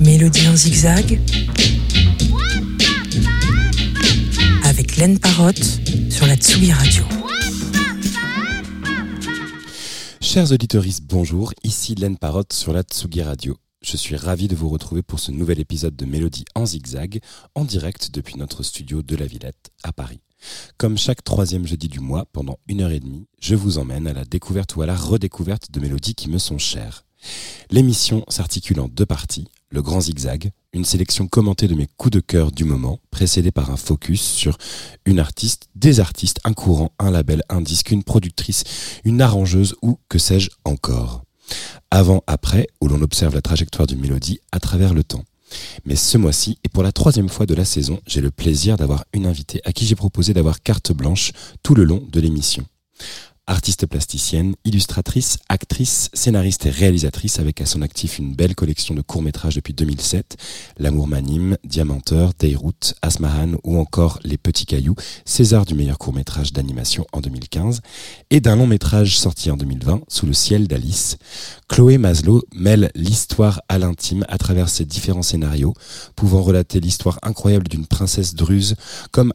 [0.00, 1.20] Mélodie en zigzag
[4.64, 7.04] avec Laine Parotte sur la Tsugi Radio.
[10.20, 13.56] Chers auditeurs, bonjour, ici Laine Parotte sur la Tsugi Radio.
[13.82, 17.20] Je suis ravi de vous retrouver pour ce nouvel épisode de Mélodie en zigzag,
[17.54, 20.25] en direct depuis notre studio de la Villette à Paris.
[20.78, 24.12] Comme chaque troisième jeudi du mois, pendant une heure et demie, je vous emmène à
[24.12, 27.04] la découverte ou à la redécouverte de mélodies qui me sont chères.
[27.70, 29.48] L'émission s'articule en deux parties.
[29.70, 33.70] Le Grand Zigzag, une sélection commentée de mes coups de cœur du moment, précédée par
[33.70, 34.58] un focus sur
[35.06, 38.64] une artiste, des artistes, un courant, un label, un disque, une productrice,
[39.04, 41.24] une arrangeuse ou que sais-je encore.
[41.90, 45.24] Avant, après, où l'on observe la trajectoire d'une mélodie à travers le temps.
[45.84, 49.04] Mais ce mois-ci, et pour la troisième fois de la saison, j'ai le plaisir d'avoir
[49.12, 51.32] une invitée à qui j'ai proposé d'avoir carte blanche
[51.62, 52.64] tout le long de l'émission.
[53.48, 59.02] Artiste plasticienne, illustratrice, actrice, scénariste et réalisatrice avec à son actif une belle collection de
[59.02, 60.36] courts-métrages depuis 2007,
[60.78, 67.06] L'amour m'anime, Diamanteur, Dayroute, Asmahan ou encore Les petits cailloux, César du meilleur court-métrage d'animation
[67.12, 67.82] en 2015
[68.30, 71.16] et d'un long-métrage sorti en 2020, Sous le ciel d'Alice.
[71.68, 75.74] Chloé Maslow mêle l'histoire à l'intime à travers ses différents scénarios,
[76.16, 78.34] pouvant relater l'histoire incroyable d'une princesse
[79.12, 79.32] comme,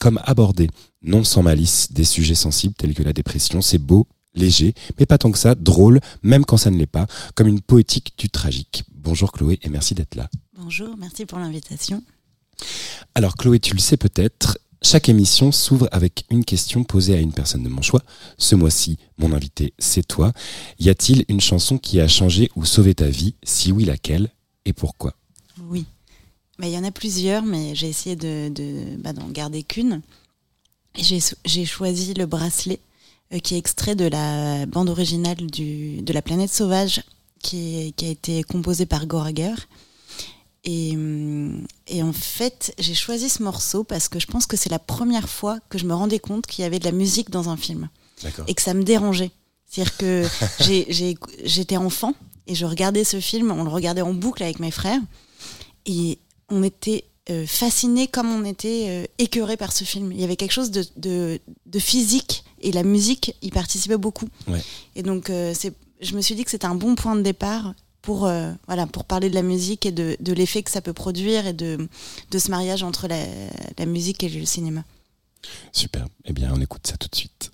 [0.00, 0.68] comme abordée
[1.02, 3.60] non sans malice, des sujets sensibles tels que la dépression.
[3.60, 7.06] C'est beau, léger, mais pas tant que ça, drôle, même quand ça ne l'est pas,
[7.34, 8.84] comme une poétique du tragique.
[8.94, 10.28] Bonjour Chloé et merci d'être là.
[10.56, 12.02] Bonjour, merci pour l'invitation.
[13.14, 17.32] Alors Chloé, tu le sais peut-être, chaque émission s'ouvre avec une question posée à une
[17.32, 18.02] personne de mon choix.
[18.36, 20.32] Ce mois-ci, mon invité, c'est toi.
[20.78, 23.34] Y a-t-il une chanson qui a changé ou sauvé ta vie?
[23.42, 24.30] Si oui, laquelle?
[24.64, 25.14] Et pourquoi?
[25.68, 25.84] Oui.
[26.58, 30.02] Bah, il y en a plusieurs, mais j'ai essayé de, de bah, d'en garder qu'une.
[30.98, 32.80] J'ai choisi le bracelet
[33.32, 37.02] euh, qui est extrait de la bande originale du, de La planète sauvage
[37.40, 39.54] qui, qui a été composée par Gorager.
[40.64, 44.70] Et, hum, et, en fait, j'ai choisi ce morceau parce que je pense que c'est
[44.70, 47.48] la première fois que je me rendais compte qu'il y avait de la musique dans
[47.48, 47.88] un film.
[48.48, 49.30] Et que ça me dérangeait.
[49.66, 50.26] C'est-à-dire que
[51.44, 52.14] j'étais enfant
[52.48, 55.00] et je regardais ce film, on le regardait en boucle avec mes frères.
[55.86, 60.12] Et on était euh, fasciné comme on était euh, écœuré par ce film.
[60.12, 64.28] Il y avait quelque chose de, de, physique et la musique y participait beaucoup.
[64.96, 67.74] Et donc, euh, c'est, je me suis dit que c'était un bon point de départ
[68.00, 68.20] pour,
[68.66, 71.52] voilà, pour parler de la musique et de, de l'effet que ça peut produire et
[71.52, 71.88] de,
[72.30, 73.18] de ce mariage entre la,
[73.76, 74.82] la musique et le cinéma.
[75.72, 76.06] Super.
[76.24, 77.50] Eh bien, on écoute ça tout de suite.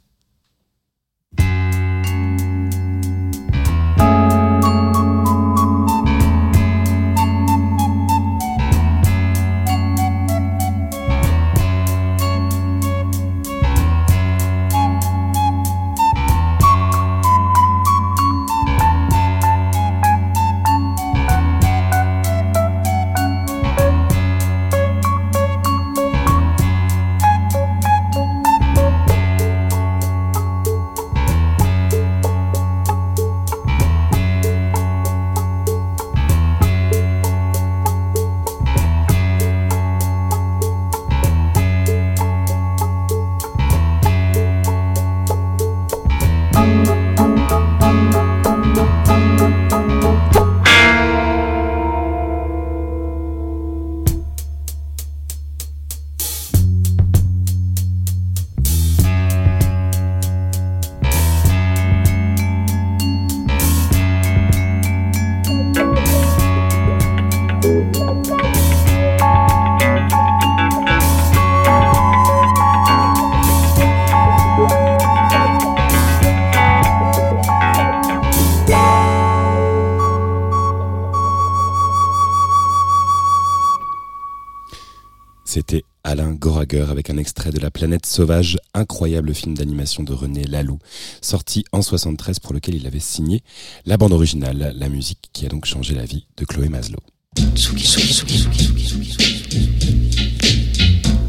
[87.05, 90.79] Avec un extrait de La planète sauvage, incroyable film d'animation de René Laloux,
[91.21, 93.43] sorti en 73 pour lequel il avait signé
[93.85, 97.01] la bande originale, la musique qui a donc changé la vie de Chloé Maslow.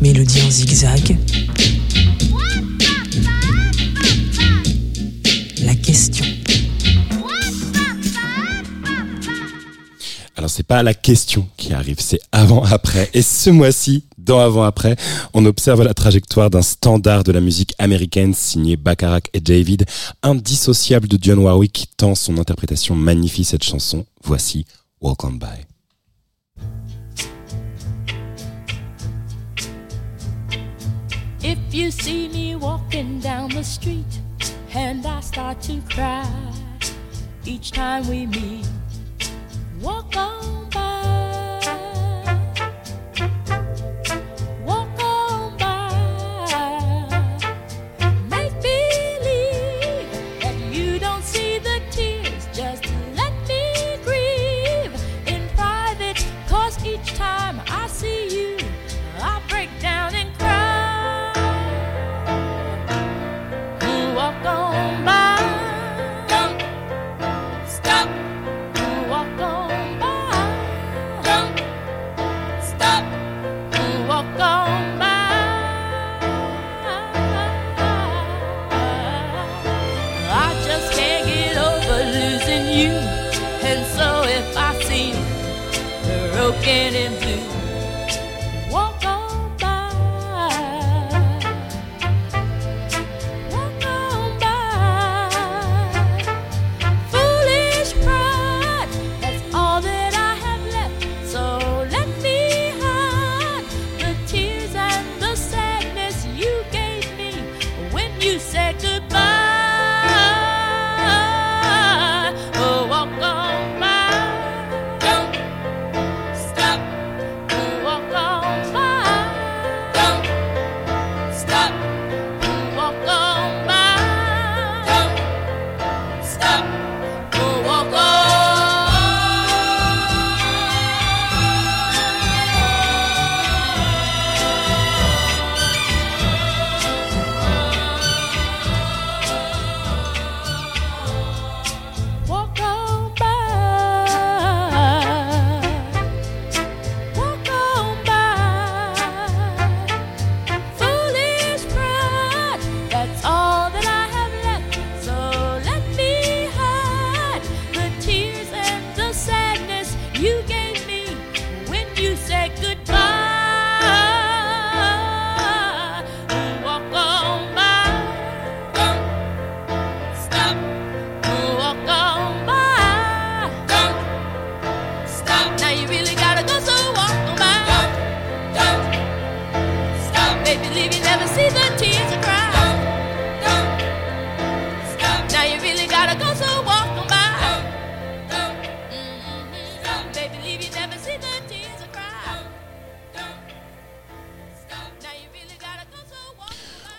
[0.01, 1.17] Mélodie en zigzag.
[5.61, 6.25] La question.
[10.37, 13.09] Alors c'est pas la question qui arrive, c'est avant après.
[13.13, 14.95] Et ce mois-ci, dans Avant Après,
[15.33, 19.85] on observe la trajectoire d'un standard de la musique américaine signé Bacharach et David,
[20.23, 24.05] indissociable de Dionne Warwick, tant son interprétation magnifie cette chanson.
[24.23, 24.65] Voici
[25.01, 25.45] Walk On By.
[32.59, 34.25] Walking down the street.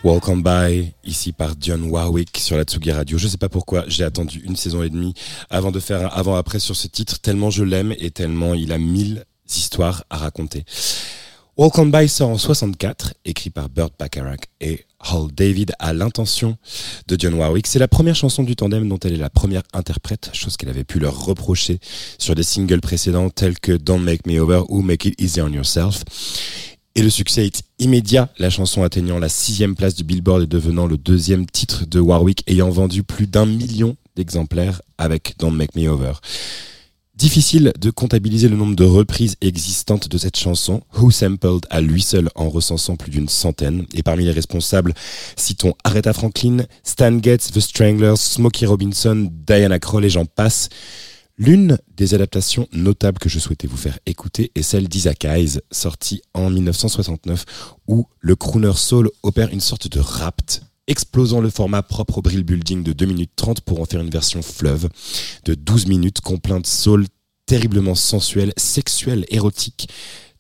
[0.09, 0.93] On by.
[1.05, 3.19] Ici par John Warwick sur la Tsugi Radio.
[3.19, 5.15] Je sais pas pourquoi, j'ai attendu une saison et demie
[5.51, 8.79] avant de faire un avant-après sur ce titre, tellement je l'aime et tellement il a
[8.79, 10.65] mille histoires à raconter.
[11.59, 16.57] Welcome by sort en 64, écrit par Burt Bacharach et Hall David à l'intention
[17.09, 17.67] de John Warwick.
[17.67, 20.85] C'est la première chanson du tandem dont elle est la première interprète, chose qu'elle avait
[20.85, 21.79] pu leur reprocher
[22.19, 25.49] sur des singles précédents tels que Don't Make Me Over ou Make It Easy on
[25.49, 26.05] Yourself.
[26.99, 30.87] Et le succès est immédiat, la chanson atteignant la sixième place du Billboard et devenant
[30.87, 35.89] le deuxième titre de Warwick ayant vendu plus d'un million d'exemplaires avec Don't Make Me
[35.89, 36.15] Over.
[37.15, 42.01] Difficile de comptabiliser le nombre de reprises existantes de cette chanson, Who Sampled à lui
[42.01, 44.95] seul en recensant plus d'une centaine, et parmi les responsables,
[45.37, 50.71] citons Aretha Franklin, Stan Getz, The Stranglers, Smokey Robinson, Diana Krall et j'en passe.
[51.39, 56.23] L'une des adaptations notables que je souhaitais vous faire écouter est celle d'Isaac Hayes, sortie
[56.33, 57.45] en 1969,
[57.89, 62.43] où le crooner soul opère une sorte de rapt, explosant le format propre au Brill
[62.43, 64.89] Building de 2 minutes 30 pour en faire une version fleuve
[65.45, 67.05] de 12 minutes complainte soul
[67.45, 69.91] terriblement sensuelle, sexuelle, érotique,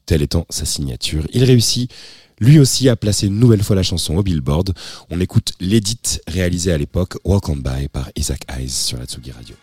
[0.06, 1.26] telle étant sa signature.
[1.34, 1.92] Il réussit
[2.40, 4.72] lui aussi à placer une nouvelle fois la chanson au Billboard.
[5.10, 9.32] On écoute l'édit réalisé à l'époque, Walk On By par Isaac Hayes sur la Tsugi
[9.32, 9.56] Radio.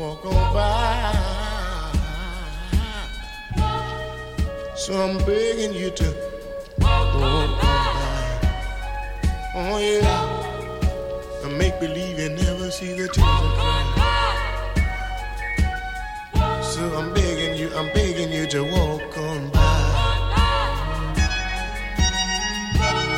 [0.00, 1.12] Walk on by.
[4.74, 6.14] So I'm begging you to
[6.78, 7.70] walk on by.
[9.54, 11.44] Oh yeah.
[11.44, 14.22] And make believe you never see the tears I cry.
[16.62, 19.58] So I'm begging you, I'm begging you to walk on by.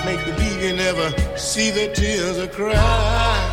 [0.05, 3.52] Make believe you never see the tears I cry.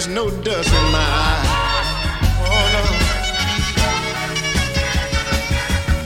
[0.00, 1.44] There's no dust in my eye.
[2.40, 2.84] Oh no.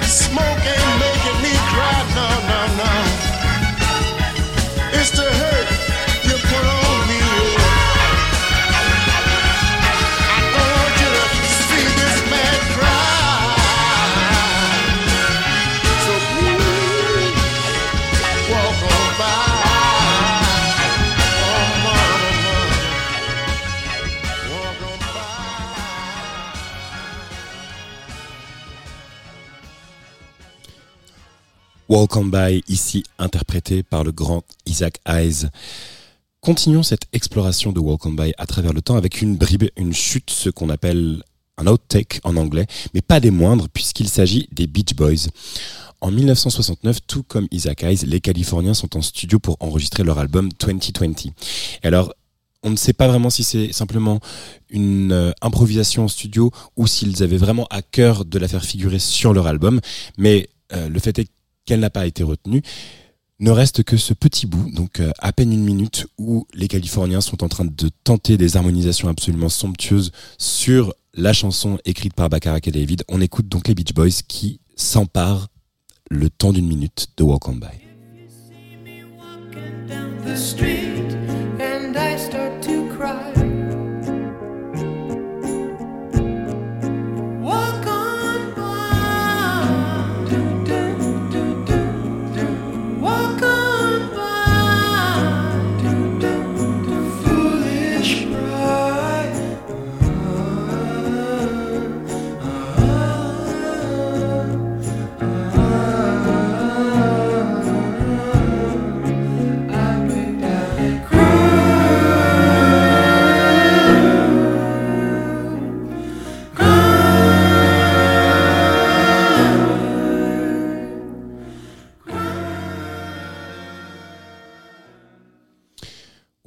[0.02, 1.98] Smoke ain't making me cry.
[2.18, 2.90] No, no, no.
[4.98, 5.73] It's the hurt
[31.88, 35.48] Walk on By, ici interprété par le grand Isaac Hayes.
[36.40, 39.92] Continuons cette exploration de Walk on By à travers le temps avec une bribe, une
[39.92, 41.22] chute, ce qu'on appelle
[41.58, 45.28] un outtake en anglais, mais pas des moindres puisqu'il s'agit des Beach Boys.
[46.00, 50.48] En 1969, tout comme Isaac Hayes, les Californiens sont en studio pour enregistrer leur album
[50.58, 51.26] 2020.
[51.26, 51.32] Et
[51.86, 52.14] alors,
[52.62, 54.20] on ne sait pas vraiment si c'est simplement
[54.70, 58.98] une euh, improvisation en studio ou s'ils avaient vraiment à cœur de la faire figurer
[58.98, 59.80] sur leur album,
[60.16, 61.28] mais euh, le fait est
[61.64, 62.62] qu'elle n'a pas été retenue.
[63.40, 67.20] Ne reste que ce petit bout, donc euh, à peine une minute, où les Californiens
[67.20, 72.68] sont en train de tenter des harmonisations absolument somptueuses sur la chanson écrite par Bacharach
[72.68, 73.04] et David.
[73.08, 75.48] On écoute donc les Beach Boys qui s'emparent
[76.10, 77.66] le temps d'une minute de Walk On By.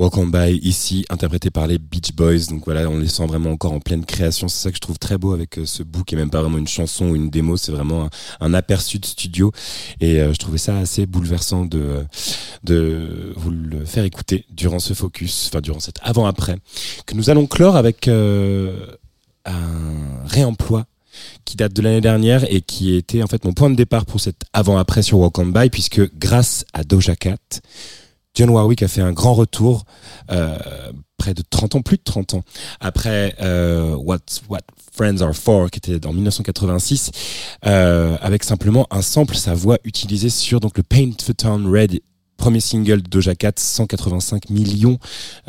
[0.07, 2.45] Walk On By, ici, interprété par les Beach Boys.
[2.49, 4.47] Donc voilà, on les sent vraiment encore en pleine création.
[4.47, 6.57] C'est ça que je trouve très beau avec euh, ce qui est même pas vraiment
[6.57, 8.09] une chanson ou une démo, c'est vraiment un,
[8.39, 9.51] un aperçu de studio.
[9.99, 12.05] Et euh, je trouvais ça assez bouleversant de,
[12.63, 16.55] de vous le faire écouter durant ce focus, enfin durant cet avant-après,
[17.05, 18.87] que nous allons clore avec euh,
[19.43, 20.85] un réemploi
[21.43, 24.21] qui date de l'année dernière et qui était en fait mon point de départ pour
[24.21, 27.59] cet avant-après sur Walk On By, puisque grâce à Doja Cat,
[28.37, 29.85] John Warwick a fait un grand retour,
[30.29, 30.59] euh,
[31.17, 32.43] près de 30 ans, plus de 30 ans,
[32.79, 34.59] après euh, What, What
[34.93, 37.09] Friends Are For, qui était en 1986,
[37.65, 41.99] euh, avec simplement un sample, sa voix utilisée sur donc le Paint the Town Red,
[42.37, 44.99] premier single de Doja Cat, 185 millions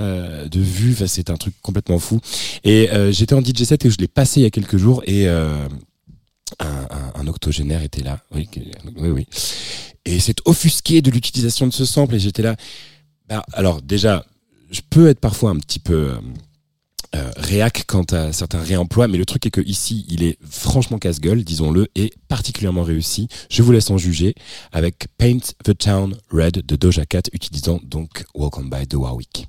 [0.01, 2.21] euh, de vues, enfin, c'est un truc complètement fou.
[2.65, 5.03] Et euh, j'étais en DJ set et je l'ai passé il y a quelques jours
[5.07, 5.69] et euh,
[6.59, 8.49] un, octogénaire était là, oui,
[8.97, 9.27] oui,
[10.05, 12.57] et s'est offusqué de l'utilisation de ce sample et j'étais là
[13.29, 14.25] bah, alors déjà
[14.71, 16.21] je peux être parfois un petit peu euh,
[17.15, 20.99] euh, réac quant à certains réemplois, mais le truc est que ici, il est franchement
[20.99, 23.29] casse-gueule, disons-le, et particulièrement réussi.
[23.51, 24.35] Je vous laisse en juger
[24.73, 29.49] avec Paint the Town Red de Doja Cat, utilisant donc Welcome by de Warwick.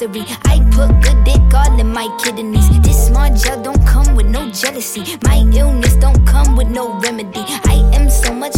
[0.00, 0.24] Misery.
[0.44, 2.68] I put good dick all in my kidneys.
[2.80, 5.16] This small gel don't come with no jealousy.
[5.24, 7.44] My illness don't come with no remedy.
[7.64, 8.57] I am so much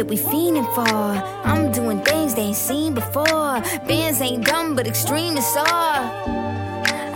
[0.00, 1.04] That we fiending for.
[1.46, 3.60] I'm doing things they ain't seen before.
[3.86, 6.00] Bands ain't dumb, but extreme is all.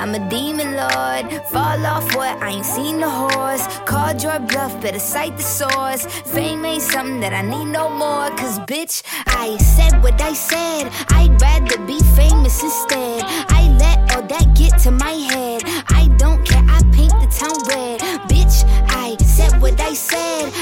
[0.00, 1.24] I'm a demon lord.
[1.48, 2.36] Fall off what?
[2.42, 3.64] I ain't seen the horse.
[3.86, 6.04] Called your bluff, better cite the source.
[6.34, 8.28] Fame ain't something that I need no more.
[8.36, 10.92] Cause bitch, I said what I said.
[11.08, 13.22] I'd rather be famous instead.
[13.58, 15.62] I let all that get to my head.
[15.88, 18.00] I don't care, I paint the town red.
[18.28, 18.56] Bitch,
[18.90, 20.52] I said what I said.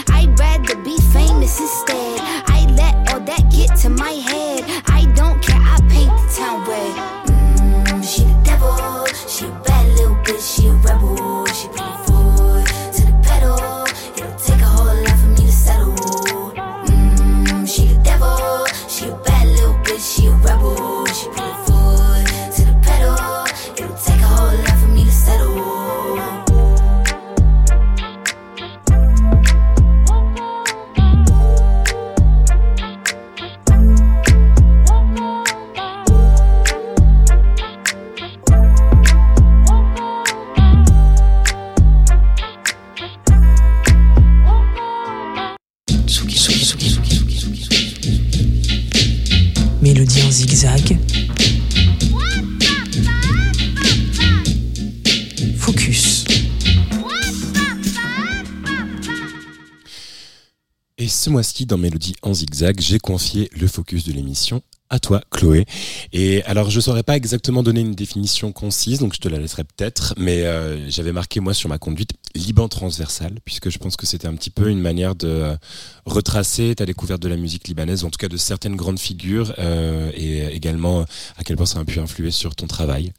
[61.67, 65.65] Dans Mélodie en zigzag, j'ai confié le focus de l'émission à toi, Chloé.
[66.13, 69.65] Et alors, je saurais pas exactement donner une définition concise, donc je te la laisserai
[69.65, 74.07] peut-être, mais euh, j'avais marqué, moi, sur ma conduite, Liban transversal, puisque je pense que
[74.07, 75.57] c'était un petit peu une manière de euh,
[76.05, 80.13] retracer ta découverte de la musique libanaise, en tout cas de certaines grandes figures, euh,
[80.15, 81.07] et également
[81.39, 83.15] à quel point ça a pu influer sur ton travail.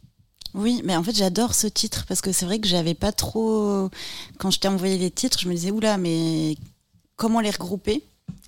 [0.53, 3.89] Oui, mais en fait j'adore ce titre parce que c'est vrai que j'avais pas trop.
[4.37, 6.55] Quand je t'ai envoyé les titres, je me disais oula, mais
[7.15, 8.03] comment les regrouper?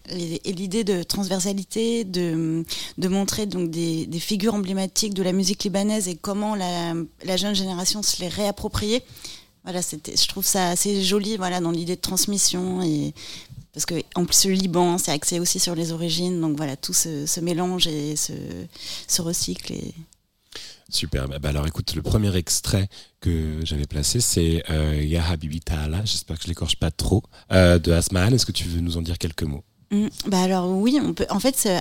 [0.09, 2.63] Et l'idée de transversalité, de,
[2.97, 8.21] montrer donc des, figures emblématiques de la musique libanaise et comment la, jeune génération se
[8.21, 9.03] les réapproprier.
[9.63, 13.13] voilà, je trouve ça assez joli, voilà, dans l'idée de transmission et
[13.75, 16.93] parce que en plus le Liban, c'est axé aussi sur les origines, donc voilà, tout
[16.93, 19.73] se, mélange et se, recycle.
[20.89, 21.27] Super.
[21.27, 22.87] Bah, bah, alors écoute, le premier extrait
[23.19, 27.77] que j'avais placé, c'est euh, Ya Habibi Ta'ala, j'espère que je l'écorche pas trop, euh,
[27.77, 28.31] de Asmahan.
[28.31, 29.65] Est-ce que tu veux nous en dire quelques mots?
[29.95, 31.25] Mm, Bah alors oui, on peut.
[31.29, 31.79] En fait, euh,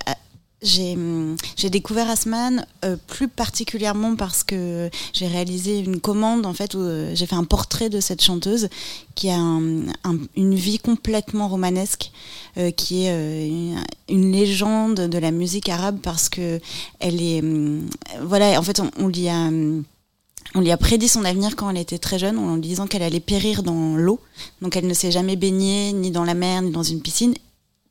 [0.62, 6.55] j'ai hum, j'ai découvert Asman euh, plus particulièrement parce que j'ai réalisé une commande en
[6.55, 8.68] fait où euh, j'ai fait un portrait de cette chanteuse
[9.14, 12.11] qui a un- un- une vie complètement romanesque,
[12.77, 13.48] qui est
[14.09, 16.61] une, légende de la musique arabe parce que
[17.00, 17.87] elle est hum,
[18.22, 19.50] voilà en fait on, lui a
[20.57, 23.03] on lui a prédit son avenir quand elle était très jeune en lui disant qu'elle
[23.03, 24.20] allait périr dans l'eau.
[24.62, 27.35] Donc elle ne s'est jamais baignée ni dans la mer ni dans une piscine.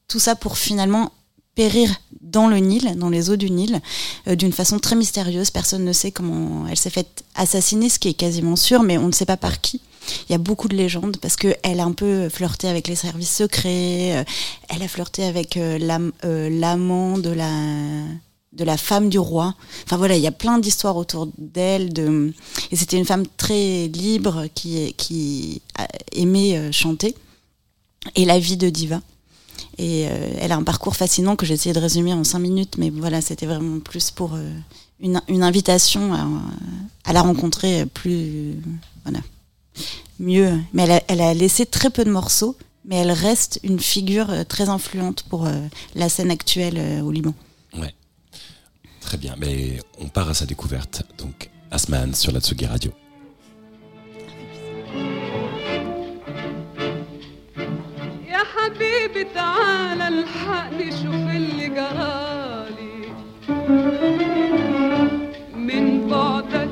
[0.08, 1.12] Tout ça pour finalement
[1.56, 1.90] périr
[2.22, 3.80] dans le Nil, dans les eaux du Nil,
[4.28, 5.52] euh, d'une façon très mystérieuse.
[5.52, 9.08] Personne ne sait comment elle s'est faite assassiner, ce qui est quasiment sûr, mais on
[9.08, 9.82] ne sait pas par qui.
[10.28, 13.36] Il y a beaucoup de légendes parce qu'elle a un peu flirté avec les services
[13.36, 14.24] secrets, euh,
[14.70, 17.52] elle a flirté avec euh, l'am- l'amant de la
[18.52, 19.56] de la femme du roi.
[19.86, 21.92] Enfin voilà, il y a plein d'histoires autour d'elle.
[21.92, 22.34] De...
[22.70, 25.62] Et c'était une femme très libre qui, qui
[26.12, 27.16] aimait chanter.
[28.16, 29.02] Et la vie de diva.
[29.78, 32.76] Et euh, elle a un parcours fascinant que j'ai essayé de résumer en cinq minutes,
[32.78, 34.52] mais voilà, c'était vraiment plus pour euh,
[35.00, 38.56] une, invitation à, la rencontrer plus,
[39.04, 39.20] voilà,
[40.20, 40.60] mieux.
[40.74, 42.56] Mais elle a, laissé très peu de morceaux,
[42.86, 45.48] mais elle reste une figure euh, très influente pour
[45.96, 47.34] la scène actuelle au Liban.
[47.78, 47.94] Ouais.
[49.02, 49.36] Très bien.
[49.40, 51.04] Mais on part à sa découverte.
[51.18, 52.92] Donc, Asman sur la Tsugi Radio.
[58.74, 63.06] حبيبي تعالى الحقني شوف اللي جرالي
[65.56, 66.70] من بعدك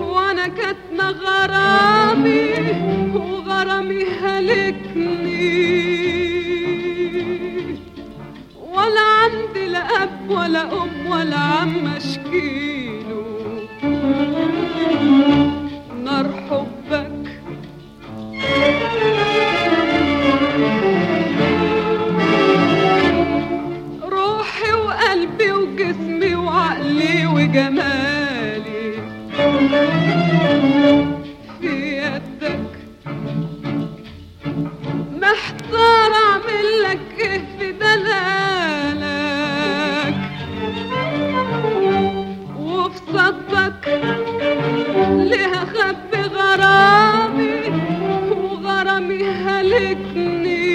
[0.00, 2.52] وأنا كاتمة غرامي
[3.14, 5.40] وغرامي هلكني.
[8.90, 13.24] ولا عندي لا أب ولا أم ولا عم أشكيله.
[16.04, 17.26] نار حبك.
[24.02, 28.92] روحي وقلبي وجسمي وعقلي وجمالي.
[31.60, 32.70] في يدك.
[35.22, 38.39] محتار أعمل لك إيه في دلالك
[45.30, 47.60] ليه اخبي غرامي
[48.30, 50.70] وغرامي هلكني.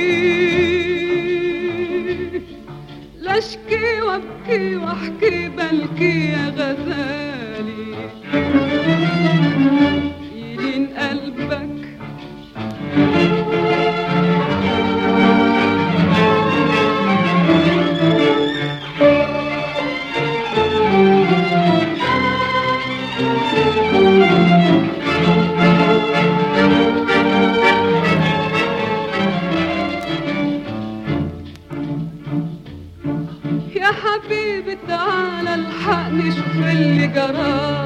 [3.20, 7.96] لا أشكي وأبكي وأحكي بلكي يا غزالي.
[10.36, 11.76] يلين قلبك
[33.76, 37.85] يا حبيبي تعالى الحقني شوف اللي جرالي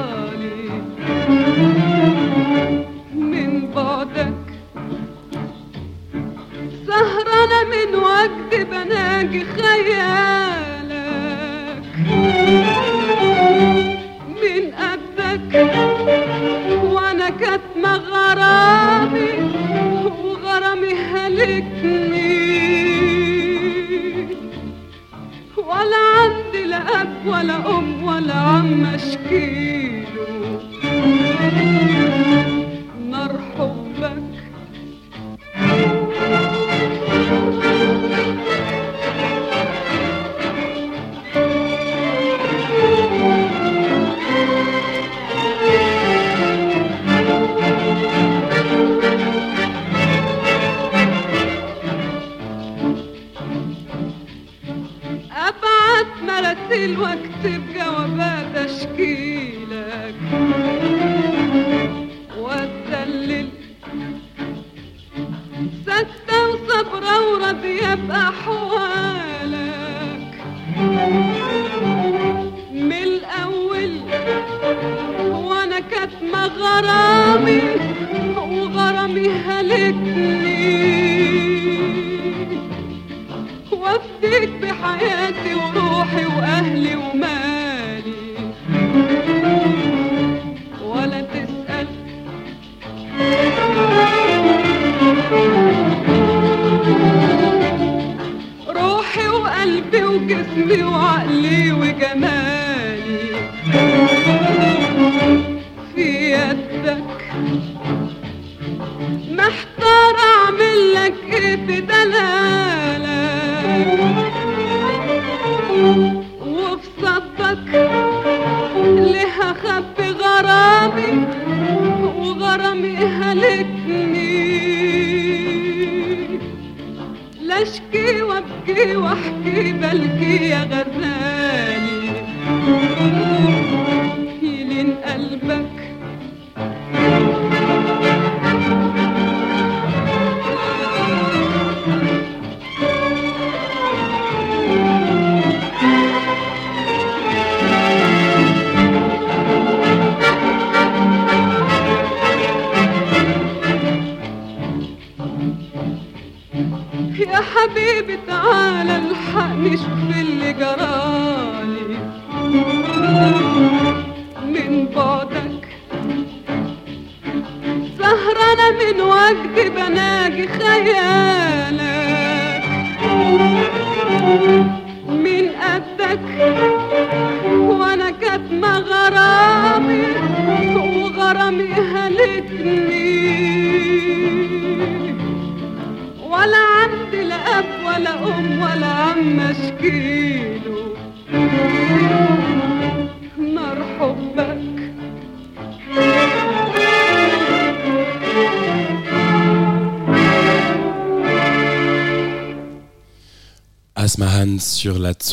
[130.70, 132.00] غزالي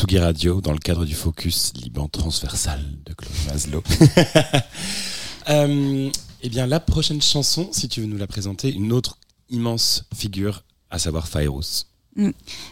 [0.08, 3.82] Tsugi Radio dans le cadre du Focus Liban transversal de Claude Maslow.
[5.50, 6.10] Euh,
[6.42, 9.16] eh bien, la prochaine chanson, si tu veux nous la présenter, une autre
[9.48, 11.86] immense figure, à savoir Fairuz.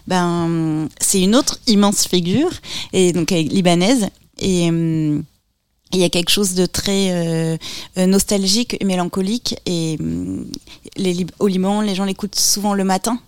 [0.07, 2.51] Ben, c'est une autre immense figure,
[2.92, 4.09] et donc elle est libanaise.
[4.38, 5.25] Et hum,
[5.94, 7.57] il y a quelque chose de très euh,
[7.96, 9.57] euh, nostalgique et mélancolique.
[9.64, 10.46] Et hum,
[10.99, 13.18] les, au Liban, les gens l'écoutent souvent le matin.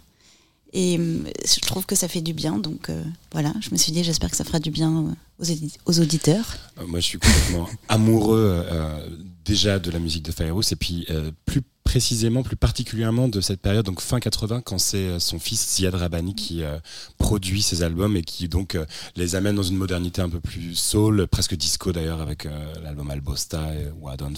[0.72, 2.58] Et hum, je trouve que ça fait du bien.
[2.58, 3.02] Donc euh,
[3.32, 5.06] voilà, je me suis dit, j'espère que ça fera du bien
[5.40, 5.50] euh,
[5.86, 6.56] aux, auditeurs.
[6.78, 9.08] Euh, Moi, je suis complètement amoureux euh,
[9.44, 13.62] déjà de la musique de Fairuz et puis euh, plus précisément, plus particulièrement de cette
[13.62, 16.78] période, donc fin 80, quand c'est euh, son fils Ziad Rabani qui euh,
[17.16, 18.84] produit ces albums et qui donc euh,
[19.16, 23.10] les amène dans une modernité un peu plus soul, presque disco d'ailleurs, avec euh, l'album
[23.10, 24.34] Albosta et Wadon.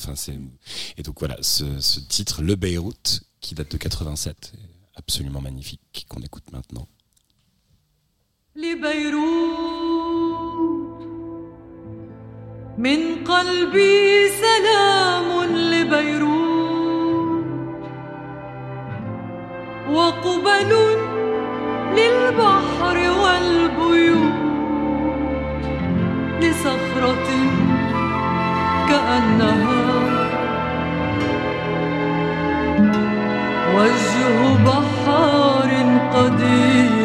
[0.97, 6.06] Et donc voilà, ce, ce titre, Le Beyrouth, qui date de 87, est absolument magnifique,
[6.10, 6.88] qu'on écoute maintenant.
[8.56, 9.96] لبيروت
[12.78, 17.46] من قلبي سلام لبيروت
[19.90, 20.72] وقبل
[21.98, 24.34] للبحر والبيوت
[26.42, 27.30] لصخرة
[28.90, 29.89] كأنها
[33.77, 35.71] وجه بحار
[36.15, 37.00] قديم.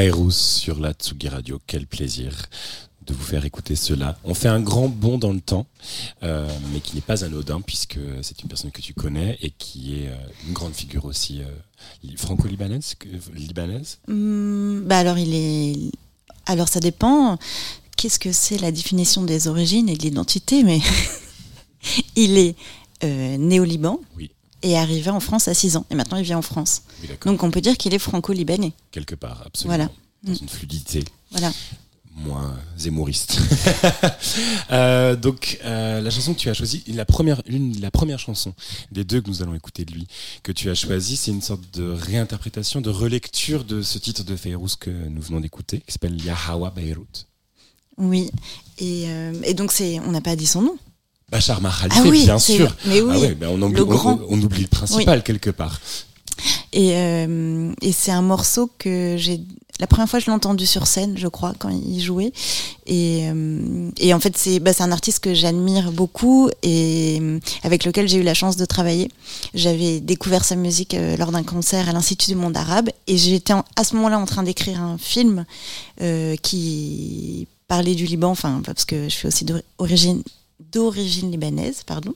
[0.00, 2.46] Fairuz sur la Tsugi Radio, quel plaisir
[3.06, 4.16] de vous faire écouter cela.
[4.24, 5.66] On fait un grand bond dans le temps,
[6.22, 9.96] euh, mais qui n'est pas anodin puisque c'est une personne que tu connais et qui
[10.00, 11.44] est euh, une grande figure aussi euh,
[12.02, 12.94] li- franco-libanaise.
[13.34, 13.98] libanaise?
[14.08, 15.76] Hum, bah alors il est.
[16.46, 17.36] Alors ça dépend.
[17.98, 20.62] Qu'est-ce que c'est la définition des origines et de l'identité?
[20.64, 20.80] Mais
[22.16, 22.54] il est
[23.02, 24.30] né au Liban Oui.
[24.62, 25.86] Et arrivé en France à 6 ans.
[25.90, 26.82] Et maintenant il vit en France.
[27.02, 27.08] Oui.
[27.26, 28.72] Donc on peut dire qu'il est franco-libanais.
[28.90, 29.76] Quelque part, absolument.
[29.76, 29.90] Voilà.
[30.24, 30.36] Dans Mm.
[30.42, 31.50] une fluidité Voilà.
[32.14, 33.38] moins zémouriste.
[34.70, 38.54] Euh, donc, euh, la chanson que tu as choisie, la première, une, la première chanson
[38.92, 40.06] des deux que nous allons écouter de lui,
[40.44, 44.36] que tu as choisie, c'est une sorte de réinterprétation, de relecture de ce titre de
[44.36, 47.26] Fayrouz que nous venons d'écouter, qui s'appelle Yahawa Beyrouth.
[47.98, 48.30] Oui.
[48.78, 49.98] Et, euh, et donc c'est.
[50.00, 50.76] On n'a pas dit son nom.
[51.30, 52.74] Bachar Mahal, Ah oui, bien sûr.
[52.86, 54.20] mais oui, Ah ouais, on, oublie, le on- grand.
[54.28, 55.80] on oublie le principal quelque part.
[56.72, 59.40] Et, euh, et c'est un morceau que j'ai.
[59.78, 62.32] La première fois, je l'ai entendu sur scène, je crois, quand il jouait.
[62.86, 67.38] Et, euh, et en fait, c'est bah, c'est un artiste que j'admire beaucoup et euh,
[67.62, 69.10] avec lequel j'ai eu la chance de travailler.
[69.54, 73.84] J'avais découvert sa musique lors d'un concert à l'Institut du monde arabe et j'étais à
[73.84, 75.44] ce moment-là en train d'écrire un film
[76.42, 80.22] qui parlait du Liban, enfin parce que je suis aussi d'origine
[80.72, 82.14] d'origine libanaise, pardon.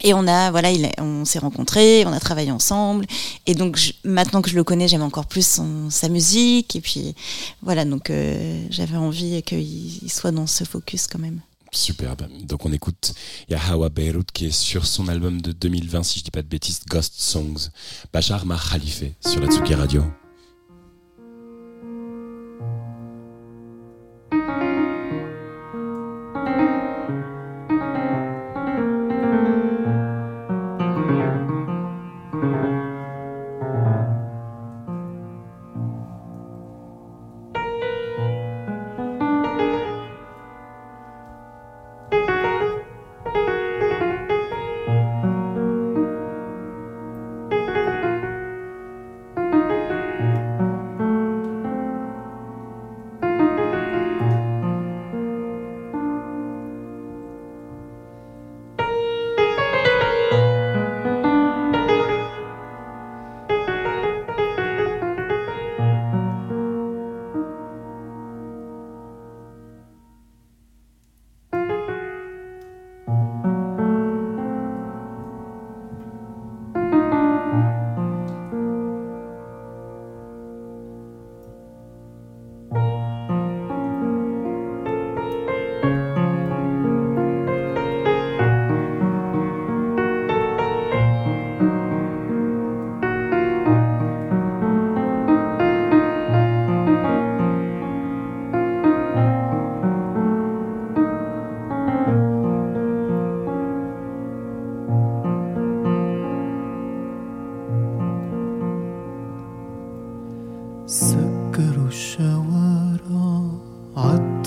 [0.00, 3.04] Et on a, voilà, il on s'est rencontrés, on a travaillé ensemble.
[3.46, 6.76] Et donc, maintenant que je le connais, j'aime encore plus son- sa musique.
[6.76, 7.14] Et puis,
[7.62, 9.58] voilà, donc euh, j'avais envie qu'il
[10.04, 11.40] il soit dans ce focus quand même.
[11.72, 12.28] Superbe.
[12.44, 13.12] Donc on écoute
[13.50, 16.80] Yahawa Beyrouth qui est sur son album de 2020, si je dis pas de bêtises,
[16.88, 17.68] Ghost Songs.
[18.12, 20.04] Bachar Mahalife sur la Tsugi Radio.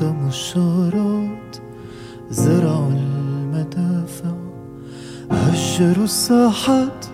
[0.01, 1.57] عتموا الشارات
[2.29, 4.33] زرعوا المدافع.
[5.31, 7.05] هجروا الساحات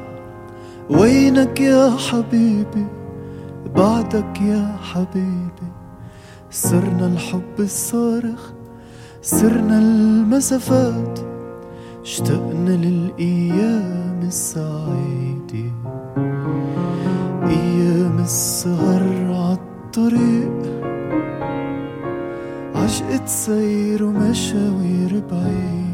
[0.89, 2.87] وينك يا حبيبي؟
[3.75, 5.69] بعدك يا حبيبي.
[6.51, 8.51] صرنا الحب الصارخ
[9.21, 11.19] صرنا المسافات.
[12.01, 15.71] اشتقنا للأيام السعيدة.
[17.47, 20.46] أيام السهر عالطريق
[22.97, 25.86] عشقت تسير مشاوير بعيد.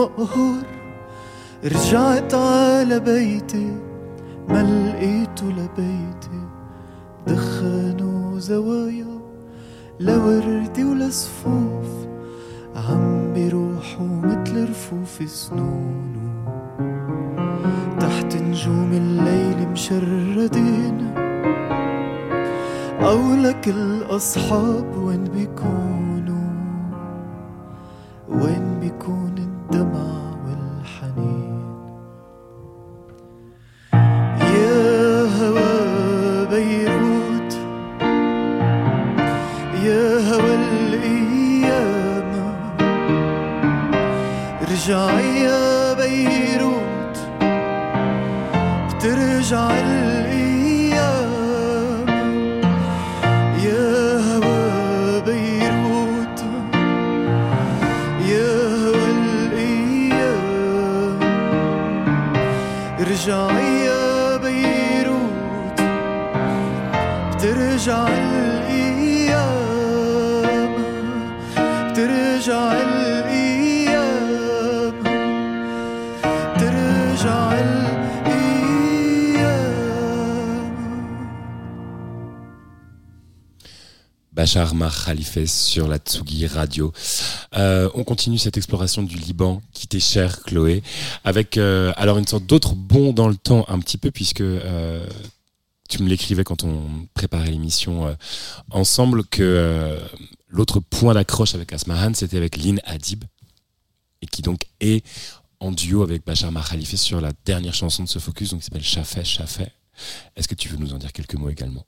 [0.00, 0.62] المقهور
[1.64, 3.72] رجعت على بيتي
[4.48, 6.40] ما لقيته لبيتي.
[7.26, 9.20] دخان وزوايا
[10.00, 11.88] لوردي ولصفوف
[12.76, 16.44] عم بيروحوا متل رفوف سنونه
[18.00, 21.14] تحت نجوم الليل مشردين
[23.00, 24.99] أو لك الأصحاب
[84.40, 86.94] Bachar Mar Khalife sur la Tsugi Radio.
[87.58, 90.82] Euh, on continue cette exploration du Liban qui t'est cher, Chloé,
[91.24, 95.06] avec euh, alors une sorte d'autre bond dans le temps un petit peu puisque euh,
[95.90, 98.16] tu me l'écrivais quand on préparait l'émission
[98.70, 99.98] ensemble que
[100.48, 103.24] l'autre point d'accroche avec Asmahan c'était avec Lynn Hadib
[104.22, 105.04] et qui donc est
[105.58, 108.64] en duo avec Bachar Mar Khalife sur la dernière chanson de ce focus donc qui
[108.64, 109.70] s'appelle Chafet Chafet.
[110.34, 111.84] Est-ce que tu veux nous en dire quelques mots également?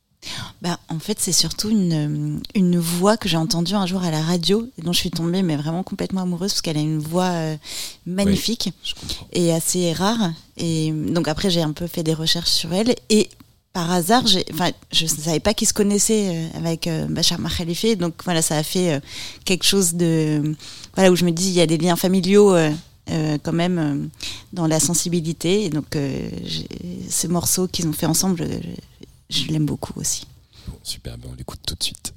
[0.60, 4.22] Bah, en fait, c'est surtout une, une voix que j'ai entendue un jour à la
[4.22, 7.30] radio et dont je suis tombée, mais vraiment complètement amoureuse parce qu'elle a une voix
[7.30, 7.56] euh,
[8.06, 8.72] magnifique
[9.32, 10.32] et assez rare.
[10.56, 13.28] Et donc après, j'ai un peu fait des recherches sur elle et
[13.72, 14.38] par hasard, je
[15.02, 17.98] ne savais pas qu'ils se connaissaient euh, avec euh, Bachar Khalife.
[17.98, 19.00] Donc voilà, ça a fait euh,
[19.44, 20.54] quelque chose de,
[20.94, 22.54] voilà, où je me dis, il y a des liens familiaux.
[23.10, 24.06] euh, quand même euh,
[24.52, 26.30] dans la sensibilité et donc euh,
[27.10, 28.46] ce morceau qu'ils ont fait ensemble
[29.32, 30.26] je l'aime beaucoup aussi.
[30.82, 32.14] Super, ben, on l'écoute tout de suite.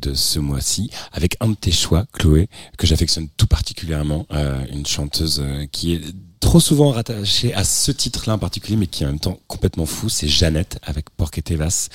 [0.00, 2.48] De ce mois-ci avec un de tes choix, Chloé,
[2.78, 6.00] que j'affectionne tout particulièrement, euh, une chanteuse euh, qui est
[6.40, 9.84] trop souvent rattachée à ce titre-là en particulier, mais qui est en même temps complètement
[9.86, 11.88] fou, c'est Jeannette avec Porc Tevas.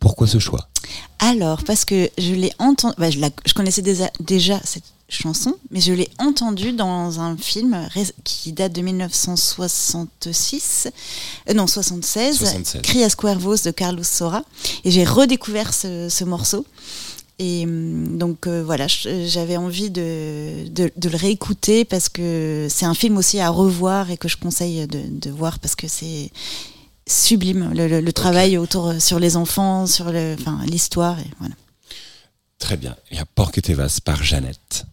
[0.00, 0.68] Pourquoi ce choix?
[1.20, 5.80] Alors, parce que je l'ai entendu, je, la- je connaissais déjà, déjà cette chanson, mais
[5.80, 7.88] je l'ai entendue dans un film
[8.24, 10.88] qui date de 1966,
[11.48, 12.82] euh, non 76, 76.
[12.82, 14.42] Crias Cuervos de Carlos Sora,
[14.84, 16.66] et j'ai redécouvert ce, ce morceau.
[17.40, 22.86] Et hum, donc euh, voilà, j'avais envie de, de, de le réécouter parce que c'est
[22.86, 26.30] un film aussi à revoir et que je conseille de, de voir parce que c'est
[27.08, 31.54] sublime le, le- le travail autour euh, sur les enfants, sur enfin l'histoire et voilà.
[32.58, 32.94] Très bien.
[33.10, 34.84] Il y a Porc Tevas par Jeannette.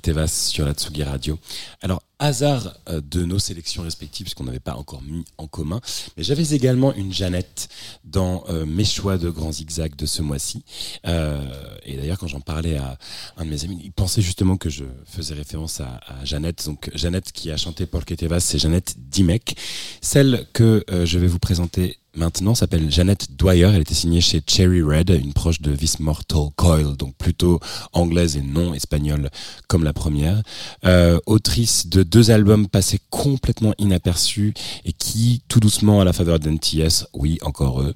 [0.00, 1.38] Tevas sur la Tsugi Radio.
[1.82, 5.80] Alors, hasard euh, de nos sélections respectives, puisqu'on n'avait pas encore mis en commun,
[6.16, 7.68] mais j'avais également une Jeannette
[8.04, 10.64] dans euh, mes choix de grands zigzags de ce mois-ci.
[11.06, 11.40] Euh,
[11.84, 12.98] et d'ailleurs, quand j'en parlais à
[13.36, 16.66] un de mes amis, il pensait justement que je faisais référence à, Jeannette.
[16.66, 19.56] Donc, Jeannette qui a chanté Porc et Tevas, c'est Jeannette Dimek.
[20.00, 23.70] Celle que je vais vous présenter maintenant s'appelle Jeannette Dwyer.
[23.74, 27.60] Elle était signée chez Cherry Red, une proche de This Mortal Coil, donc plutôt
[27.92, 29.30] anglaise et non espagnole
[29.68, 30.42] comme la première.
[30.84, 34.54] Euh, autrice de deux albums passés complètement inaperçus
[34.84, 37.94] et qui, tout doucement à la faveur d'NTS, oui, encore eux,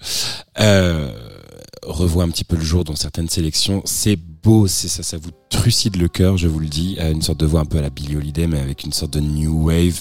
[0.60, 1.10] euh,
[1.82, 3.82] revoit un petit peu le jour dans certaines sélections.
[3.84, 6.96] C'est beau, ça vous trucide le cœur, je vous le dis.
[7.00, 9.12] Euh, Une sorte de voix un peu à la Billie Holiday, mais avec une sorte
[9.12, 10.00] de new wave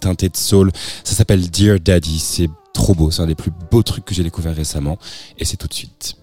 [0.00, 0.70] teintée de soul.
[1.04, 2.18] Ça s'appelle Dear Daddy.
[2.18, 3.10] C'est trop beau.
[3.10, 4.98] C'est un des plus beaux trucs que j'ai découvert récemment.
[5.38, 6.16] Et c'est tout de suite.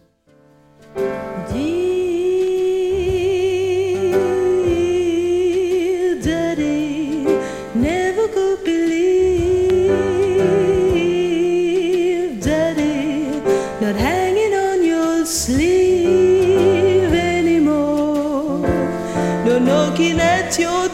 [20.58, 20.87] Dear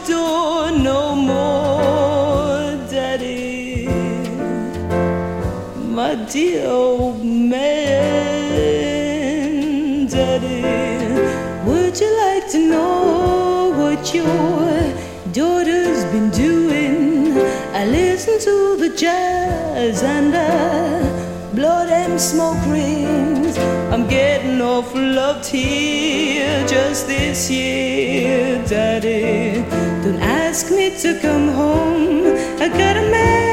[6.62, 8.06] old man,
[10.06, 10.62] Daddy.
[11.68, 14.94] Would you like to know what your
[15.32, 17.36] daughter's been doing?
[17.72, 21.00] I listen to the jazz and I
[21.54, 23.56] blow them smoke rings.
[23.92, 29.62] I'm getting awful loved here just this year, Daddy.
[30.04, 32.36] Don't ask me to come home.
[32.60, 33.43] I got a man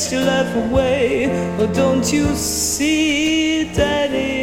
[0.00, 1.26] waste your life away.
[1.58, 4.39] Oh, don't you see, Daddy?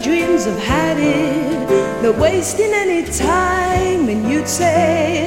[0.00, 2.02] Dreams had it.
[2.02, 5.26] Not wasting any time, and you'd say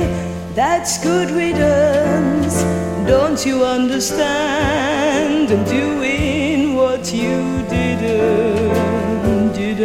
[0.56, 2.64] that's good riddance.
[3.08, 5.52] Don't you understand?
[5.52, 9.80] I'm doing what you didn't, did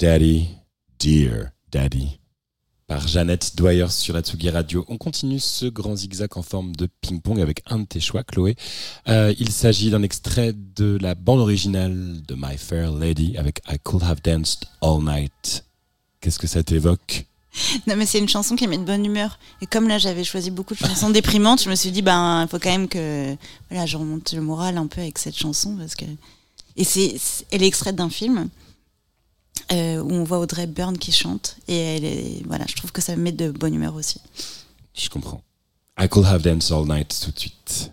[0.00, 0.48] Daddy?
[0.98, 2.18] Dear Daddy.
[2.86, 4.82] Par Jeannette Dwyer sur la Tsugi Radio.
[4.88, 8.56] On continue ce grand zigzag en forme de ping-pong avec un de tes choix, Chloé.
[9.08, 13.78] Euh, il s'agit d'un extrait de la bande originale de My Fair Lady avec I
[13.78, 15.66] Could Have Danced All Night.
[16.22, 17.26] Qu'est-ce que ça t'évoque?
[17.86, 19.38] Non, mais c'est une chanson qui met de bonne humeur.
[19.60, 22.48] Et comme là, j'avais choisi beaucoup de chansons déprimantes, je me suis dit, ben, il
[22.48, 23.36] faut quand même que
[23.68, 25.76] voilà, je remonte le moral un peu avec cette chanson.
[25.76, 26.06] Parce que...
[26.76, 27.16] Et c'est-
[27.50, 28.48] elle est extraite d'un film
[29.72, 31.56] euh, où on voit Audrey Byrne qui chante.
[31.68, 34.20] Et elle est, voilà, je trouve que ça me met de bonne humeur aussi.
[34.94, 35.42] Je comprends.
[35.98, 37.92] I Could Have Danced All Night tout de suite.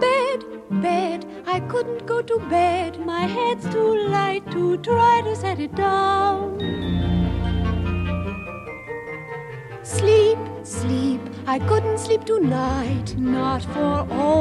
[0.00, 0.44] Bed,
[0.82, 2.98] bed, I couldn't go to bed.
[3.04, 6.58] My head's too light to try to set it down.
[9.82, 13.16] Sleep, sleep, I couldn't sleep tonight.
[13.18, 14.37] Not for all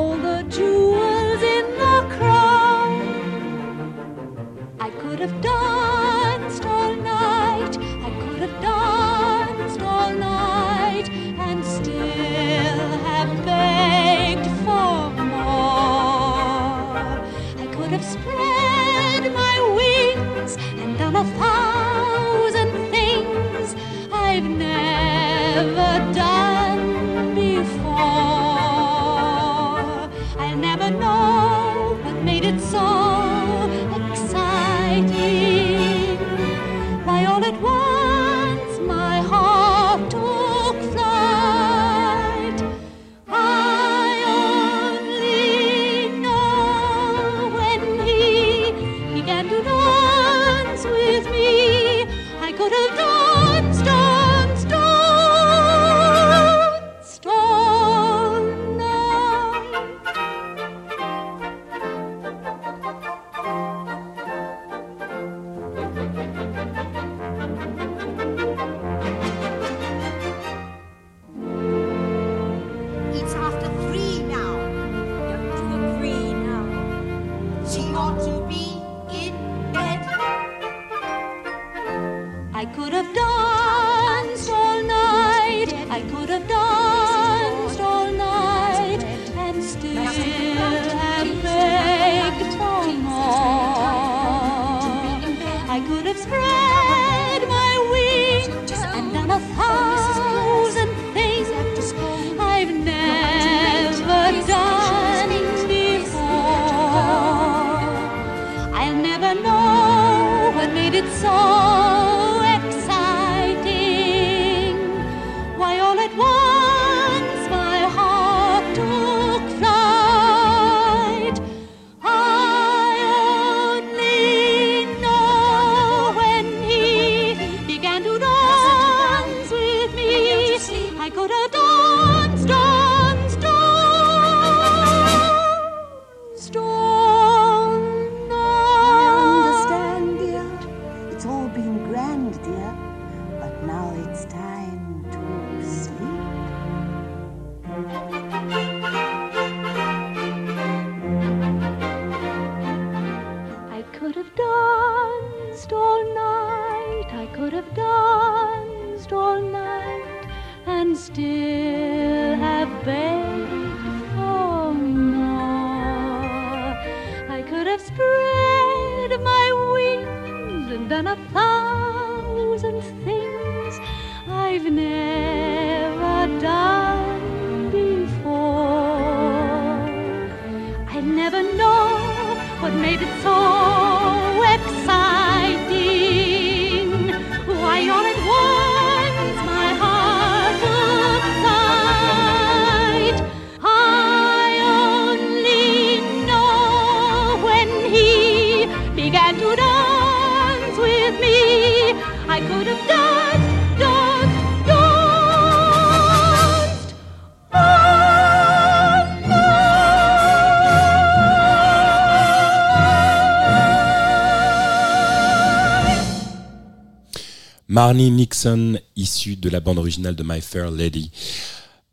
[217.78, 221.12] Marnie Nixon, issue de la bande originale de My Fair Lady.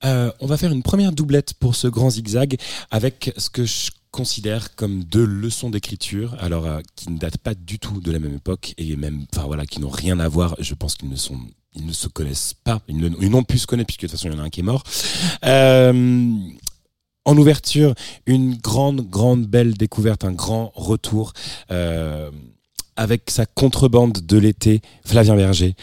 [0.06, 2.56] Euh, on va faire une première doublette pour ce grand zigzag
[2.90, 7.52] avec ce que je considère comme deux leçons d'écriture, alors euh, qui ne datent pas
[7.52, 10.56] du tout de la même époque et même, enfin voilà, qui n'ont rien à voir.
[10.58, 11.38] Je pense qu'ils ne sont,
[11.74, 14.38] ils ne se connaissent pas, ils n'ont pu se connaître puisque de toute façon il
[14.38, 14.84] y en a un qui est mort.
[15.44, 16.32] Euh,
[17.26, 21.34] en ouverture, une grande, grande, belle découverte, un grand retour.
[22.96, 25.74] Avec sa contrebande de l'été, Flavien Berger,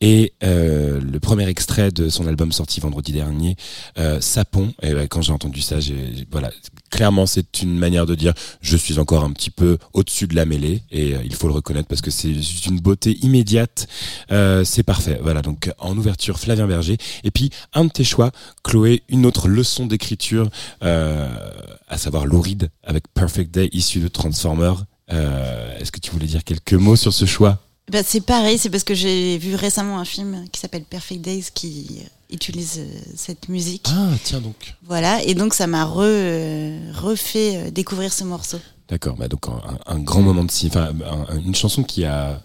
[0.00, 3.56] et euh, le premier extrait de son album sorti vendredi dernier,
[3.98, 4.72] euh, Sapon.
[4.82, 6.50] Et ouais, quand j'ai entendu ça, j'ai voilà,
[6.90, 10.44] clairement c'est une manière de dire je suis encore un petit peu au-dessus de la
[10.44, 12.32] mêlée, et euh, il faut le reconnaître parce que c'est
[12.66, 13.88] une beauté immédiate.
[14.30, 15.18] Euh, c'est parfait.
[15.22, 18.30] Voilà, donc en ouverture Flavien Berger, et puis un de tes choix,
[18.62, 20.48] Chloé, une autre leçon d'écriture,
[20.82, 21.28] euh,
[21.88, 24.72] à savoir Louride avec Perfect Day, issu de Transformer.
[25.12, 27.58] Euh, Est-ce que tu voulais dire quelques mots sur ce choix?
[27.90, 31.46] Bah, c'est pareil, c'est parce que j'ai vu récemment un film qui s'appelle Perfect Days
[31.54, 33.86] qui utilise euh, cette musique.
[33.88, 34.74] Ah, tiens donc.
[34.86, 38.58] Voilà, et donc ça m'a re, euh, refait découvrir ce morceau.
[38.90, 42.42] D'accord, bah donc un, un grand moment de cinéma, enfin un- une chanson qui a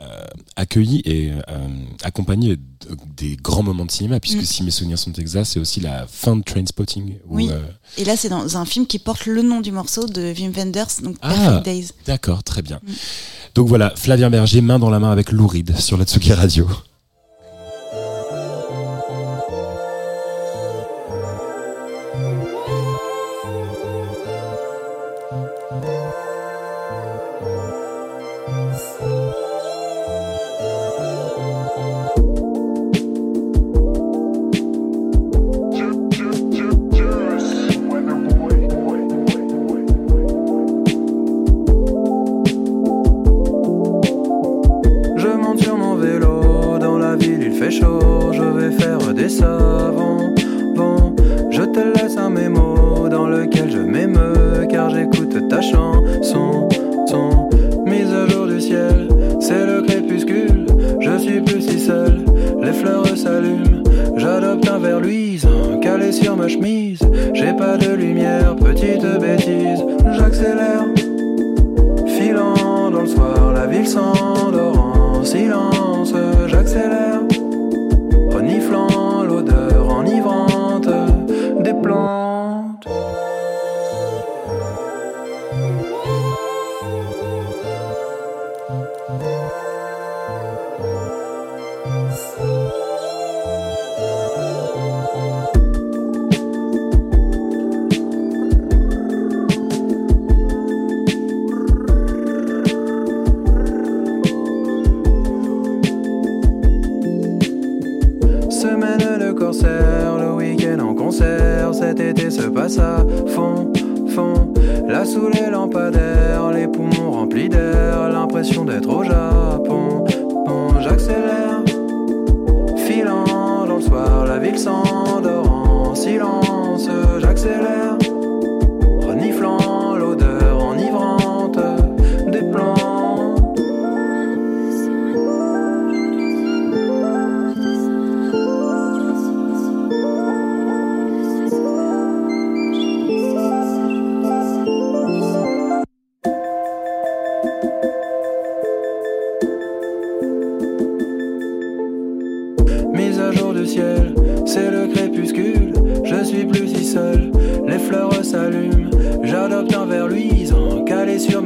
[0.00, 0.24] euh,
[0.56, 1.68] accueilli et euh,
[2.04, 2.56] accompagné
[3.16, 4.44] des grands moments de cinéma, puisque Mm.
[4.44, 7.16] si mes souvenirs sont exacts, c'est aussi la fin de Trainspotting.
[7.28, 7.48] où, Oui.
[7.50, 7.60] euh,
[7.96, 10.86] Et là, c'est dans un film qui porte le nom du morceau de Wim Wenders,
[11.02, 11.34] donc Ah.
[11.34, 11.88] Perfect Days.
[12.06, 12.80] D'accord, très bien.
[13.54, 16.68] Donc voilà, Flavien Berger, main dans la main avec Louride sur la Tsuki Radio.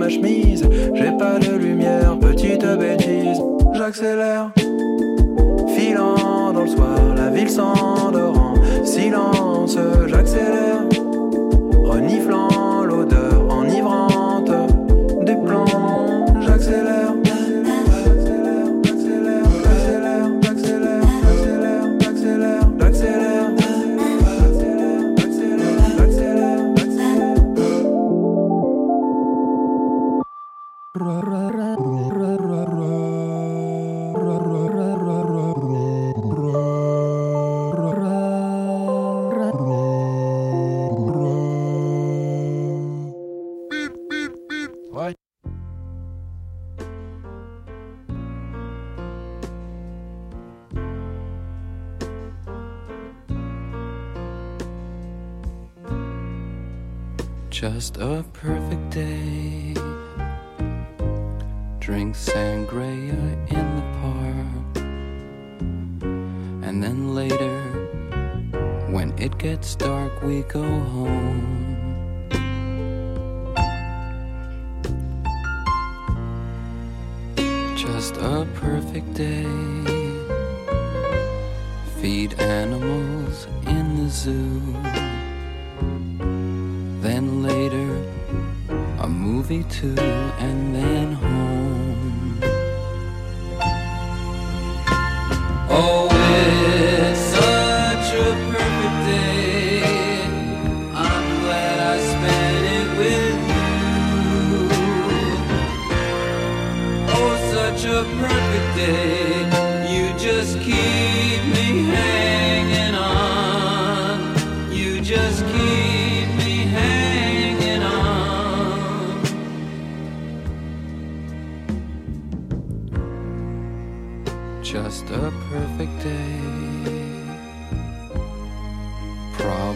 [0.08, 0.64] Chemise.
[0.94, 3.40] J'ai pas de lumière, petite bêtise,
[3.74, 4.50] j'accélère.
[5.76, 7.91] Filant dans le soir, la ville s'endort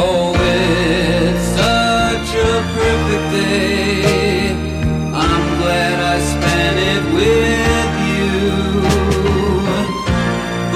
[0.00, 4.52] Oh, it's such a perfect day.
[5.12, 8.32] I'm glad I spent it with you.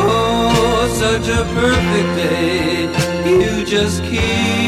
[0.02, 2.90] Oh, such a perfect day.
[3.30, 4.61] You just keep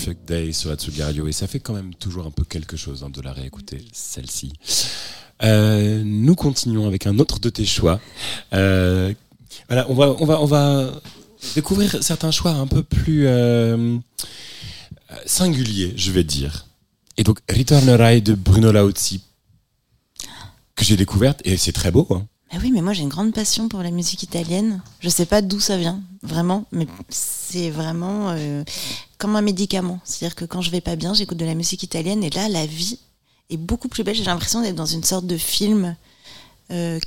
[0.00, 3.04] Perfect Day sur Atsugi Radio et ça fait quand même toujours un peu quelque chose
[3.04, 4.50] hein, de la réécouter celle-ci.
[5.42, 8.00] Euh, nous continuons avec un autre de tes choix.
[8.54, 9.12] Euh,
[9.68, 10.90] voilà, on va on va on va
[11.54, 13.98] découvrir certains choix un peu plus euh,
[15.26, 16.66] singuliers, je vais dire.
[17.18, 19.22] Et donc Return Rai de Bruno Lauzi
[20.76, 22.06] que j'ai découverte et c'est très beau.
[22.10, 22.26] Hein.
[22.52, 24.82] Ah oui, mais moi j'ai une grande passion pour la musique italienne.
[25.00, 28.64] Je sais pas d'où ça vient, vraiment, mais c'est vraiment euh,
[29.18, 30.00] comme un médicament.
[30.04, 32.66] C'est-à-dire que quand je vais pas bien, j'écoute de la musique italienne et là, la
[32.66, 32.98] vie
[33.50, 34.16] est beaucoup plus belle.
[34.16, 35.94] J'ai l'impression d'être dans une sorte de film.
[36.72, 36.98] euh,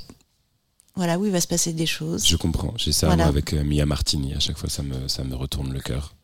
[0.96, 2.24] voilà, où il va se passer des choses.
[2.24, 2.72] Je comprends.
[2.76, 3.26] J'ai ça Voilà.
[3.26, 4.32] avec euh, Mia Martini.
[4.32, 6.14] À chaque fois, ça me, ça me retourne le cœur.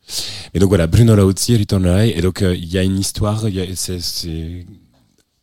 [0.53, 2.17] Et donc voilà, Bruno Lauzi, Ritornerai.
[2.17, 3.49] Et donc, il y a une histoire.
[3.49, 4.65] il y a- c'est- c'est-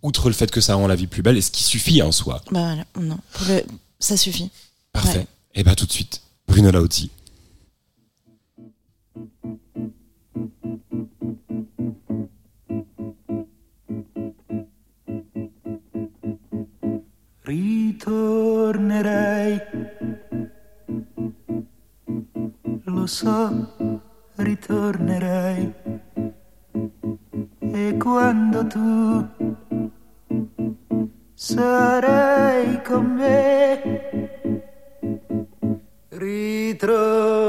[0.02, 2.12] Outre le fait que ça rend la vie plus belle, et ce qui suffit en
[2.12, 2.40] soi?
[2.52, 3.64] Bah voilà, non, pour le-
[3.98, 4.50] ça suffit.
[4.92, 5.18] Parfait.
[5.18, 5.26] Ouais.
[5.54, 7.10] Et bah tout de suite, Bruno Lauzi.
[18.38, 19.60] ritornerei.
[22.84, 23.66] Lo so,
[24.36, 25.72] ritornerei.
[27.72, 29.26] E quando tu
[31.34, 33.80] sarai con me,
[36.08, 37.48] ritroverai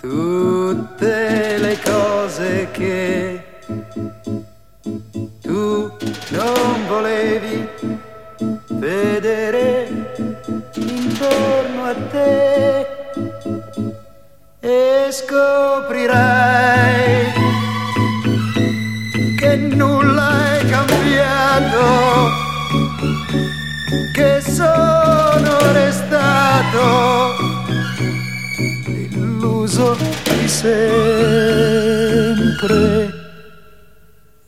[0.00, 3.44] tutte le cose che
[5.42, 5.92] tu
[6.30, 7.68] non volevi
[8.68, 9.88] vedere
[10.74, 12.85] intorno a te
[14.68, 16.64] e scoprirai
[19.38, 22.30] che nulla è cambiato,
[24.12, 27.36] che sono restato
[28.88, 31.14] illuso di sempre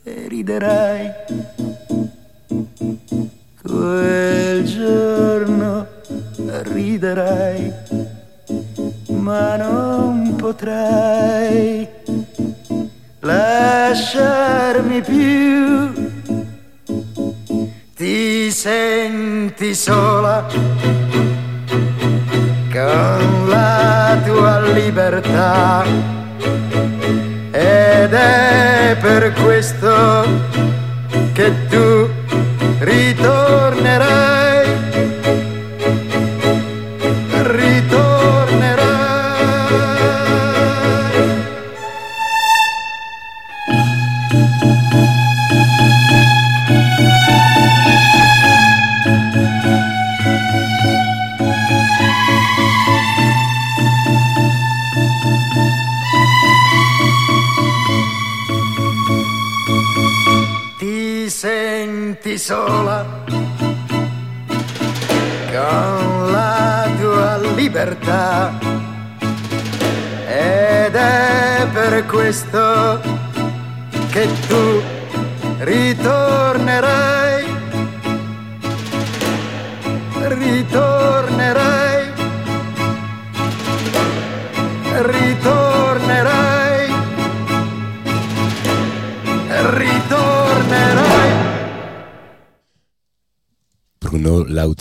[0.03, 1.13] e riderai
[3.63, 5.87] quel giorno
[6.65, 8.18] riderai
[9.29, 11.87] ma non potrai
[13.21, 15.93] lasciarmi più.
[17.95, 20.47] Ti senti sola
[22.73, 25.85] con la tua libertà
[27.51, 30.25] ed è per questo
[31.35, 32.09] che tu
[32.79, 33.58] ritornerai,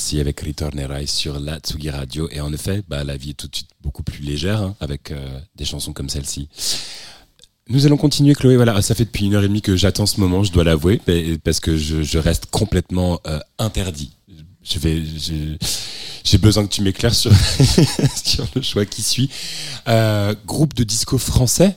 [0.08, 2.30] Lauzi avec Ritornerai sur la Tsugi Radio.
[2.32, 5.12] Et en effet, bah, la vie est tout de suite beaucoup plus légère hein, avec
[5.12, 6.48] euh, des chansons comme celle-ci.
[7.68, 8.56] Nous allons continuer, Chloé.
[8.56, 11.02] Voilà, ça fait depuis une heure et demie que j'attends ce moment, je dois l'avouer,
[11.08, 14.12] mais- parce que je, reste complètement euh, interdit.
[14.64, 15.04] Je vais,
[16.24, 17.32] j'ai besoin que tu m'éclaires sur,
[18.56, 19.30] le choix qui suit.
[19.90, 21.76] Euh, groupe de disco français.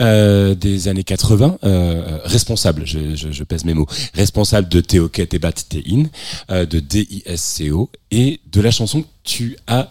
[0.00, 4.80] Euh, des années 80, euh, euh, responsable, je, je, je pèse mes mots, responsable de
[4.80, 6.04] Théo Ketebat Tein,
[6.50, 9.90] euh, de DISCO et de la chanson que tu as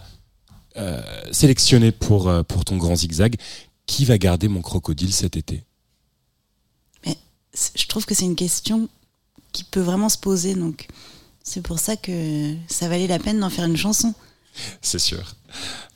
[1.30, 3.36] sélectionnée pour, pour ton grand zigzag.
[3.84, 5.64] Qui va garder mon crocodile cet été?
[7.52, 8.88] C'est- Je trouve que c'est une question
[9.52, 10.86] qui peut vraiment se poser, donc
[11.44, 14.14] c'est pour ça que ça valait la peine d'en faire une chanson.
[14.80, 15.34] C'est sûr.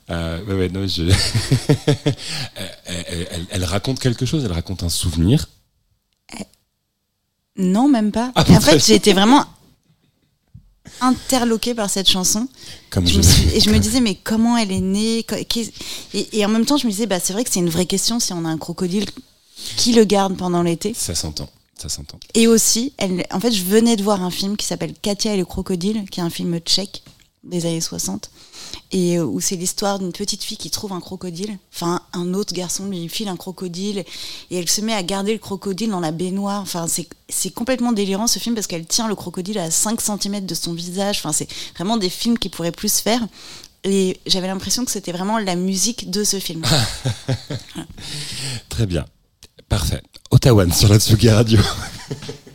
[0.09, 1.03] Euh, ouais, ouais, non, je...
[1.03, 2.15] elle,
[2.85, 5.47] elle- elle- elle raconte quelque chose, elle raconte un souvenir.
[7.57, 8.31] Non, même pas.
[8.35, 9.43] Ah, en fait, j'ai été vraiment
[11.01, 12.47] interloquée par cette chanson.
[12.89, 15.25] Comme je je- me suis- et je me disais, mais comment elle est née?
[16.13, 17.85] Et, et en même temps, je me disais, bah, c'est vrai que c'est une vraie
[17.87, 19.05] question si on a un crocodile,
[19.75, 22.19] qui le garde pendant l'été Ça s'entend, ça s'entend.
[22.35, 25.37] Et aussi, elle, en fait, je venais de voir un film qui s'appelle Katia et
[25.37, 27.01] le crocodile, qui est un film tchèque
[27.43, 28.29] des années 60,
[28.91, 31.57] et euh, où c'est l'histoire d'une petite fille qui trouve un crocodile.
[31.73, 33.99] Enfin, un autre garçon lui file un crocodile,
[34.51, 36.61] et elle se met à garder le crocodile dans la baignoire.
[36.61, 40.55] Enfin, c'est complètement délirant ce film parce qu'elle tient le crocodile à 5 cm de
[40.55, 41.17] son visage.
[41.19, 43.21] Enfin, c'est vraiment des films qui pourraient plus faire.
[43.83, 46.63] Et j'avais l'impression que c'était vraiment la musique de ce film.
[48.69, 49.05] Très bien.
[49.69, 50.01] Parfait.
[50.31, 51.59] Ottawa sur la Tsugi Radio.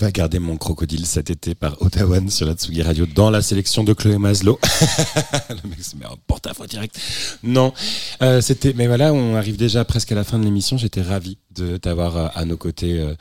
[0.00, 3.84] va garder mon crocodile cet été par Ottawa sur la Tsugi Radio dans la sélection
[3.84, 4.58] de Chloé Maslow
[5.50, 6.98] Le mec se met en porte-à-faux direct.
[7.42, 7.74] Non,
[8.22, 8.72] euh, c'était.
[8.72, 10.78] Mais voilà, on arrive déjà presque à la fin de l'émission.
[10.78, 13.14] J'étais ravi de t'avoir euh, à nos côtés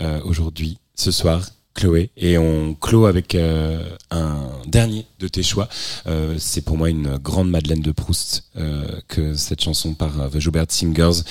[0.00, 1.42] euh, aujourd'hui, ce soir.
[1.74, 4.36] Chloé, et on clôt avec euh, un
[4.66, 5.68] dernier de tes choix.
[6.06, 10.28] Euh, c'est pour moi une grande Madeleine de Proust euh, que cette chanson par euh,
[10.28, 11.22] The Joubert Singers,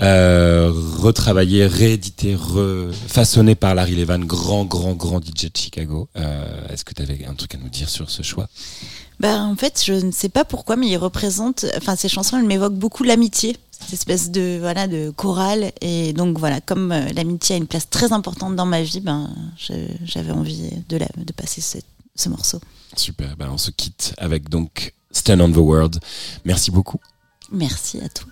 [0.00, 6.08] euh, retravaillée, rééditée, refaçonnée par Larry Levan, grand, grand, grand DJ de Chicago.
[6.16, 8.48] Euh, Est-ce que tu avais un truc à nous dire sur ce choix?
[9.20, 11.66] Bah, en fait, je ne sais pas pourquoi, mais il représente.
[11.76, 15.72] Enfin, ces chansons, elles m'évoquent beaucoup l'amitié, cette espèce de voilà de chorale.
[15.80, 19.34] Et donc voilà, comme euh, l'amitié a une place très importante dans ma vie, ben
[20.04, 21.78] j'avais envie de, la, de passer ce,
[22.14, 22.60] ce morceau.
[22.96, 26.00] Super, ben on se quitte avec donc Stand on the World.
[26.44, 27.00] Merci beaucoup.
[27.50, 28.29] Merci à toi.